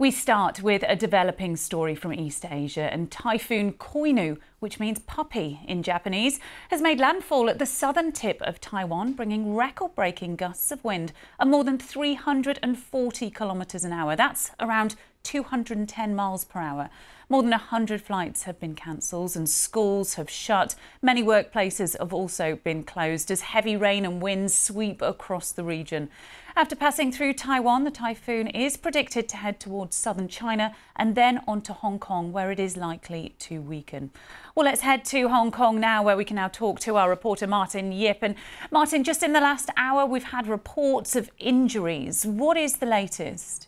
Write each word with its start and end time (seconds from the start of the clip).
We 0.00 0.12
start 0.12 0.62
with 0.62 0.84
a 0.86 0.94
developing 0.94 1.56
story 1.56 1.96
from 1.96 2.14
East 2.14 2.44
Asia 2.48 2.88
and 2.92 3.10
Typhoon 3.10 3.72
Koinu, 3.72 4.38
which 4.60 4.78
means 4.78 5.00
puppy 5.00 5.58
in 5.66 5.82
Japanese, 5.82 6.38
has 6.70 6.80
made 6.80 7.00
landfall 7.00 7.50
at 7.50 7.58
the 7.58 7.66
southern 7.66 8.12
tip 8.12 8.40
of 8.42 8.60
Taiwan, 8.60 9.14
bringing 9.14 9.56
record 9.56 9.96
breaking 9.96 10.36
gusts 10.36 10.70
of 10.70 10.84
wind 10.84 11.12
of 11.40 11.48
more 11.48 11.64
than 11.64 11.78
340 11.78 13.30
kilometres 13.30 13.82
an 13.82 13.92
hour. 13.92 14.14
That's 14.14 14.52
around 14.60 14.94
210 15.28 16.16
miles 16.16 16.46
per 16.46 16.58
hour. 16.58 16.88
More 17.28 17.42
than 17.42 17.50
100 17.50 18.00
flights 18.00 18.44
have 18.44 18.58
been 18.58 18.74
cancelled 18.74 19.36
and 19.36 19.46
schools 19.46 20.14
have 20.14 20.30
shut. 20.30 20.74
Many 21.02 21.22
workplaces 21.22 21.98
have 21.98 22.14
also 22.14 22.56
been 22.56 22.82
closed 22.82 23.30
as 23.30 23.42
heavy 23.42 23.76
rain 23.76 24.06
and 24.06 24.22
winds 24.22 24.56
sweep 24.56 25.02
across 25.02 25.52
the 25.52 25.64
region. 25.64 26.08
After 26.56 26.74
passing 26.74 27.12
through 27.12 27.34
Taiwan, 27.34 27.84
the 27.84 27.90
typhoon 27.90 28.46
is 28.46 28.78
predicted 28.78 29.28
to 29.28 29.36
head 29.36 29.60
towards 29.60 29.94
southern 29.94 30.28
China 30.28 30.74
and 30.96 31.14
then 31.14 31.42
on 31.46 31.60
to 31.62 31.74
Hong 31.74 31.98
Kong, 31.98 32.32
where 32.32 32.50
it 32.50 32.58
is 32.58 32.78
likely 32.78 33.34
to 33.40 33.60
weaken. 33.60 34.10
Well, 34.54 34.64
let's 34.64 34.80
head 34.80 35.04
to 35.06 35.28
Hong 35.28 35.50
Kong 35.50 35.78
now, 35.78 36.02
where 36.02 36.16
we 36.16 36.24
can 36.24 36.36
now 36.36 36.48
talk 36.48 36.80
to 36.80 36.96
our 36.96 37.10
reporter 37.10 37.46
Martin 37.46 37.92
Yip. 37.92 38.20
And 38.22 38.34
Martin, 38.70 39.04
just 39.04 39.22
in 39.22 39.34
the 39.34 39.40
last 39.40 39.68
hour, 39.76 40.06
we've 40.06 40.24
had 40.24 40.46
reports 40.46 41.14
of 41.14 41.30
injuries. 41.38 42.24
What 42.24 42.56
is 42.56 42.78
the 42.78 42.86
latest? 42.86 43.67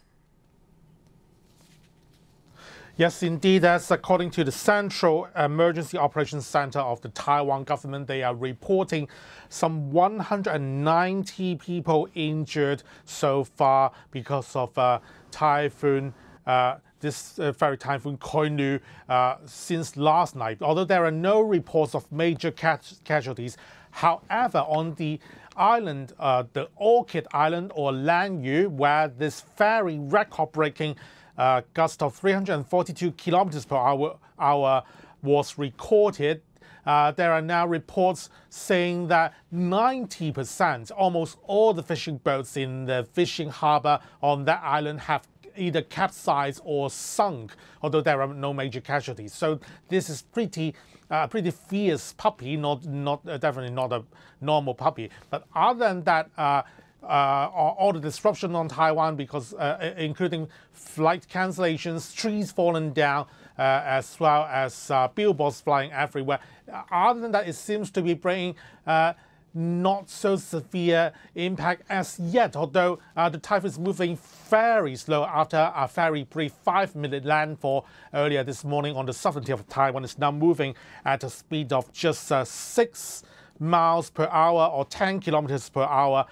Yes, 3.01 3.23
indeed. 3.23 3.63
That's 3.63 3.91
according 3.91 4.31
to 4.33 4.45
the 4.45 4.53
Central 4.53 5.27
Emergency 5.35 5.97
Operations 5.97 6.47
Center 6.47 6.81
of 6.81 7.01
the 7.01 7.09
Taiwan 7.09 7.65
government. 7.65 8.07
They 8.07 8.23
are 8.23 8.35
reporting 8.35 9.09
some 9.49 9.91
190 9.91 11.57
people 11.57 12.09
injured 12.15 12.83
so 13.07 13.45
far 13.45 13.93
because 14.11 14.55
of 14.55 14.77
uh, 14.77 14.99
typhoon. 15.31 16.13
Uh, 16.47 16.75
this 17.01 17.39
uh, 17.39 17.53
very 17.53 17.79
typhoon 17.79 18.19
Koinu 18.19 18.79
uh, 19.09 19.37
since 19.47 19.97
last 19.97 20.37
night. 20.37 20.59
Although 20.61 20.85
there 20.85 21.07
are 21.07 21.11
no 21.11 21.41
reports 21.41 21.95
of 21.95 22.05
major 22.13 22.51
casualties, 22.51 23.57
however, 23.93 24.59
on 24.59 24.93
the 24.97 25.19
island, 25.57 26.13
uh, 26.19 26.45
the 26.53 26.69
Orchid 26.77 27.27
Island 27.33 27.73
or 27.75 27.93
Lanyu, 27.93 28.69
where 28.69 29.09
this 29.09 29.45
very 29.57 29.99
record-breaking 29.99 30.97
uh, 31.41 31.63
gust 31.73 32.03
of 32.03 32.15
342 32.15 33.13
kilometers 33.13 33.65
per 33.65 33.75
hour, 33.75 34.19
hour 34.39 34.83
was 35.23 35.57
recorded. 35.57 36.43
Uh, 36.85 37.13
there 37.13 37.33
are 37.33 37.41
now 37.41 37.67
reports 37.67 38.29
saying 38.51 39.09
that 39.09 39.33
90%, 39.53 40.91
almost 40.95 41.39
all 41.45 41.73
the 41.73 41.83
fishing 41.83 42.19
boats 42.19 42.59
in 42.59 42.85
the 42.85 43.09
fishing 43.15 43.49
harbor 43.49 43.99
on 44.23 44.45
that 44.45 44.63
island 44.63 45.01
have 45.01 45.27
either 45.57 45.81
capsized 45.81 46.61
or 46.63 46.91
sunk, 46.91 47.53
although 47.83 48.03
there 48.03 48.21
are 48.21 48.35
no 48.35 48.53
major 48.53 48.81
casualties. 48.83 49.33
So 49.33 49.61
this 49.89 50.11
is 50.11 50.21
pretty, 50.21 50.75
uh, 51.11 51.27
pretty 51.27 51.51
fierce 51.51 52.13
puppy, 52.19 52.59
not, 52.59 52.85
not 52.85 53.27
uh, 53.27 53.39
definitely 53.39 53.75
not 53.75 53.93
a 53.93 54.05
normal 54.43 54.75
puppy. 54.75 55.09
But 55.31 55.47
other 55.55 55.89
than 55.89 56.05
that, 56.05 56.31
uh, 56.37 56.63
all 57.03 57.93
the 57.93 58.01
disruption 58.01 58.55
on 58.55 58.69
Taiwan 58.69 59.17
because 59.17 59.55
uh, 59.55 59.95
including 59.97 60.49
flight 60.73 61.27
cancellations, 61.33 62.15
trees 62.15 62.53
falling 62.53 62.93
down, 62.93 63.27
uh, 63.59 63.83
as 63.85 64.19
well 64.19 64.45
as 64.45 64.91
uh, 64.91 65.09
billboards 65.15 65.61
flying 65.61 65.93
everywhere. 65.93 66.41
Uh, 66.73 66.83
other 66.91 67.21
than 67.21 67.33
that, 67.33 67.49
it 67.49 67.55
seems 67.55 67.91
to 67.91 68.03
be 68.03 68.15
bringing 68.15 68.55
uh, 68.87 69.13
not 69.53 70.09
so 70.09 70.37
severe 70.37 71.13
impact 71.35 71.83
as 71.89 72.19
yet, 72.21 72.55
although 72.55 73.01
the 73.17 73.39
typhoon 73.39 73.69
is 73.69 73.81
moving 73.81 74.17
very 74.49 74.95
slow 74.95 75.25
after 75.25 75.57
a 75.57 75.89
very 75.93 76.23
brief 76.23 76.53
five-minute 76.53 77.25
landfall 77.25 77.85
earlier 78.15 78.45
this 78.45 78.63
morning 78.63 78.95
on 78.95 79.07
the 79.07 79.13
southern 79.13 79.43
tip 79.43 79.59
of 79.59 79.69
Taiwan. 79.69 80.05
It's 80.05 80.19
now 80.19 80.31
moving 80.31 80.77
at 81.05 81.25
a 81.25 81.31
speed 81.31 81.73
of 81.73 81.93
just 81.93 82.33
six 82.47 83.25
miles 83.59 84.09
per 84.09 84.29
hour 84.31 84.71
or 84.73 84.85
10 84.85 85.19
kilometers 85.19 85.69
per 85.69 85.83
hour 85.83 86.27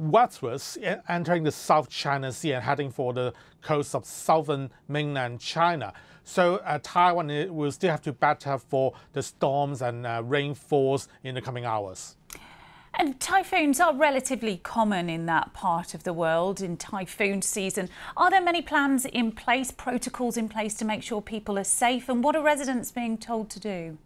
westwards, 0.00 0.78
entering 1.08 1.44
the 1.44 1.52
South 1.52 1.90
China 1.90 2.32
Sea 2.32 2.52
and 2.52 2.64
heading 2.64 2.90
for 2.90 3.12
the 3.12 3.32
coast 3.62 3.94
of 3.94 4.06
southern 4.06 4.70
mainland 4.88 5.40
China. 5.40 5.92
So 6.24 6.56
uh, 6.56 6.78
Taiwan 6.82 7.28
will 7.54 7.72
still 7.72 7.90
have 7.90 8.02
to 8.02 8.12
battle 8.12 8.58
for 8.58 8.94
the 9.12 9.22
storms 9.22 9.82
and 9.82 10.06
uh, 10.06 10.22
rainfalls 10.24 11.08
in 11.22 11.34
the 11.34 11.42
coming 11.42 11.64
hours. 11.64 12.16
And 12.94 13.20
typhoons 13.20 13.78
are 13.78 13.94
relatively 13.94 14.58
common 14.58 15.08
in 15.08 15.26
that 15.26 15.52
part 15.52 15.94
of 15.94 16.02
the 16.02 16.12
world 16.12 16.60
in 16.60 16.76
typhoon 16.76 17.40
season. 17.40 17.88
Are 18.16 18.30
there 18.30 18.42
many 18.42 18.62
plans 18.62 19.04
in 19.04 19.32
place, 19.32 19.70
protocols 19.70 20.36
in 20.36 20.48
place 20.48 20.74
to 20.74 20.84
make 20.84 21.02
sure 21.02 21.22
people 21.22 21.58
are 21.58 21.64
safe? 21.64 22.08
And 22.08 22.24
what 22.24 22.34
are 22.34 22.42
residents 22.42 22.90
being 22.90 23.16
told 23.16 23.48
to 23.50 23.60
do? 23.60 23.98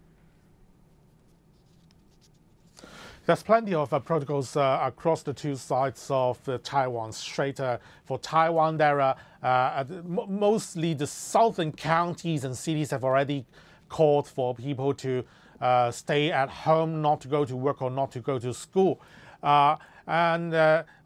There's 3.27 3.43
plenty 3.43 3.73
of 3.73 3.91
uh, 3.91 4.01
protocols 4.01 4.55
uh, 4.55 4.81
across 4.83 5.23
the 5.23 5.33
two 5.33 5.57
sides 5.57 6.09
of 6.11 6.47
uh, 6.47 6.59
Taiwan 6.63 7.11
Strait. 7.11 7.59
Uh, 7.59 7.79
for 8.05 8.19
Taiwan, 8.19 8.77
there 8.77 9.01
are 9.01 9.17
uh, 9.43 9.85
mostly 10.29 10.93
the 10.93 11.07
southern 11.07 11.73
counties 11.73 12.45
and 12.45 12.55
cities 12.55 12.91
have 12.91 13.03
already 13.03 13.47
called 13.89 14.29
for 14.29 14.55
people 14.55 14.93
to 14.93 15.25
uh, 15.63 15.91
stay 15.91 16.31
at 16.33 16.51
home, 16.51 17.01
not 17.01 17.23
to 17.23 17.29
go 17.29 17.47
to 17.47 17.57
work 17.57 17.81
or 17.81 17.91
not 17.91 18.13
to 18.13 18.21
go 18.21 18.39
to 18.39 18.53
school. 18.53 19.01
and 19.43 20.55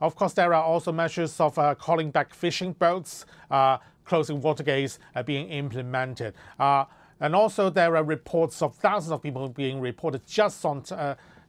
of 0.01 0.17
course, 0.17 0.33
there 0.33 0.53
are 0.53 0.65
also 0.65 0.91
measures 0.91 1.39
of 1.39 1.55
calling 1.79 2.11
back 2.11 2.35
fishing 2.35 2.73
boats, 2.73 3.27
closing 4.05 4.41
water 4.41 4.65
gates 4.65 4.99
being 5.25 5.49
implemented. 5.51 6.35
and 6.59 7.37
also, 7.37 7.71
there 7.71 7.97
are 7.97 8.03
reports 8.03 8.61
of 8.61 8.75
thousands 8.75 9.13
of 9.13 9.23
people 9.23 9.49
being 9.49 9.81
reported 9.81 10.27
just 10.27 10.65
on 10.65 10.83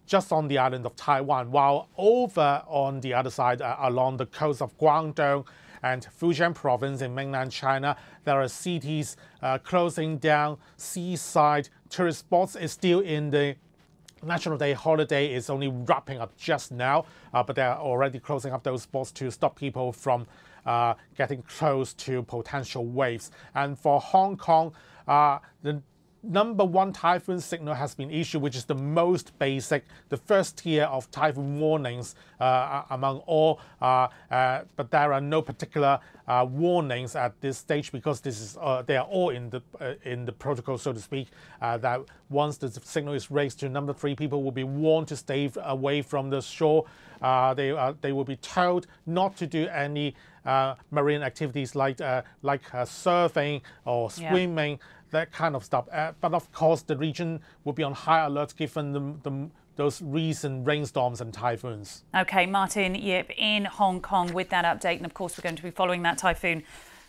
just 0.10 0.32
on 0.34 0.48
the 0.48 0.58
island 0.58 0.88
of 0.88 0.96
Taiwan, 0.96 1.52
while 1.52 1.88
over 1.96 2.64
on 2.66 3.00
the 3.02 3.14
other 3.14 3.30
side, 3.30 3.62
uh, 3.62 3.76
along 3.82 4.18
the 4.18 4.26
coast 4.26 4.60
of 4.60 4.76
Guangdong 4.80 5.46
and 5.84 6.08
Fujian 6.20 6.56
province 6.56 7.02
in 7.02 7.14
mainland 7.14 7.52
China, 7.52 7.96
there 8.24 8.42
are 8.42 8.48
cities 8.48 9.16
uh, 9.44 9.60
closing 9.60 10.18
down. 10.18 10.58
Seaside 10.78 11.70
tourist 11.90 12.20
spots 12.20 12.56
is 12.56 12.72
still 12.72 13.02
in 13.02 13.30
the 13.30 13.56
National 14.24 14.58
Day 14.58 14.74
holiday 14.74 15.32
is 15.32 15.48
only 15.50 15.68
wrapping 15.68 16.20
up 16.20 16.36
just 16.36 16.72
now, 16.72 17.06
uh, 17.32 17.44
but 17.44 17.56
they're 17.56 17.78
already 17.78 18.20
closing 18.20 18.52
up 18.52 18.64
those 18.64 18.82
spots 18.82 19.12
to 19.12 19.30
stop 19.30 19.56
people 19.56 19.94
from 19.94 20.26
uh, 20.66 20.96
getting 21.16 21.44
close 21.44 21.94
to 21.94 22.24
potential 22.24 22.86
waves. 22.86 23.30
And 23.54 23.78
for 23.78 24.02
Hong 24.02 24.36
Kong, 24.38 24.74
uh, 25.08 25.40
the 25.62 25.82
number 26.24 26.64
one 26.64 26.92
typhoon 26.94 27.40
signal 27.40 27.74
has 27.74 27.96
been 27.96 28.12
issued, 28.12 28.42
which 28.42 28.56
is 28.56 28.66
the 28.66 28.76
most 28.76 29.38
basic, 29.40 29.86
the 30.10 30.18
first 30.18 30.58
tier 30.58 30.84
of 30.86 31.10
typhoon 31.12 31.60
warnings 31.60 32.16
uh, 32.40 32.84
among 32.90 33.20
all. 33.20 33.60
Uh, 33.82 34.08
uh, 34.32 34.62
but 34.76 34.92
there 34.92 35.14
are 35.14 35.22
no 35.22 35.42
particular 35.42 36.00
uh, 36.28 36.46
warnings 36.50 37.16
at 37.16 37.40
this 37.42 37.58
stage 37.58 37.92
because 37.92 38.22
this 38.22 38.40
is 38.40 38.58
uh, 38.62 38.82
they 38.82 38.98
are 38.98 39.06
all 39.06 39.30
in 39.30 39.50
the 39.50 39.62
uh, 39.80 39.94
in 40.04 40.26
the 40.26 40.32
protocol, 40.32 40.78
so 40.78 40.94
to 40.94 41.00
speak. 41.00 41.28
that 41.62 42.02
once 42.30 42.58
the 42.58 42.70
signal 42.70 43.14
is 43.14 43.32
raised 43.32 43.60
to 43.60 43.70
number 43.70 43.94
three, 43.94 44.16
people 44.16 44.44
will 44.44 44.52
be 44.52 44.64
warned 44.64 45.08
to 45.08 45.16
stay 45.16 45.52
away 45.64 46.02
from 46.02 46.30
the 46.30 46.42
shore. 46.42 46.86
they 47.56 47.94
they 48.02 48.12
will 48.12 48.26
be 48.26 48.38
told 48.38 48.88
not 49.06 49.36
to 49.38 49.48
do 49.48 49.68
any 49.68 50.14
Uh, 50.50 50.76
marine 50.90 51.22
activities 51.22 51.76
like 51.76 52.02
uh, 52.02 52.22
like 52.42 52.64
uh, 52.74 52.86
surfing 52.86 53.62
or 53.86 54.10
swimming. 54.10 54.72
Yeah 54.72 54.86
that 55.12 55.32
kind 55.32 55.56
of 55.56 55.64
stuff. 55.64 55.88
Uh, 55.92 56.12
but 56.22 56.34
of 56.34 56.52
course, 56.52 56.82
the 56.84 56.96
region 56.98 57.40
will 57.64 57.74
be 57.74 57.84
on 57.84 57.94
high 57.94 58.26
alert 58.26 58.56
given 58.56 58.92
the, 58.92 59.00
the, 59.24 59.50
those 59.76 60.02
recent 60.02 60.66
rainstorms 60.68 61.22
and 61.22 61.34
typhoons. 61.34 62.04
OK, 62.14 62.46
Martin 62.46 62.96
Yip 62.96 63.32
in 63.38 63.66
Hong 63.66 64.02
Kong 64.02 64.34
with 64.34 64.50
that 64.50 64.66
update. 64.66 64.98
And 64.98 65.06
of 65.06 65.14
course, 65.14 65.38
we're 65.38 65.44
going 65.44 65.56
to 65.56 65.64
be 65.64 65.72
following 65.72 66.04
that 66.04 66.18
typhoon 66.18 66.64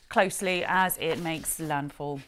closely 0.09 0.65
as 0.67 0.99
it 0.99 1.21
makes 1.21 1.61
landfall. 1.61 2.21